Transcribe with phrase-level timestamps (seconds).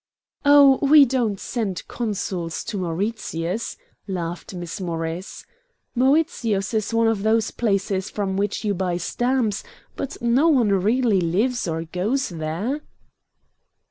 [0.43, 3.77] "Oh, we don't send consuls to Mauritius,"
[4.07, 5.45] laughed Miss Morris.
[5.93, 9.63] "Mauritius is one of those places from which you buy stamps,
[9.95, 12.81] but no one really lives or goes there."